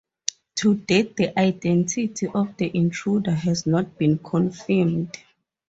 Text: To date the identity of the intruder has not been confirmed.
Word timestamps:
To 0.55 0.73
date 0.73 1.15
the 1.17 1.39
identity 1.39 2.25
of 2.25 2.57
the 2.57 2.75
intruder 2.75 3.35
has 3.35 3.67
not 3.67 3.99
been 3.99 4.17
confirmed. 4.17 5.15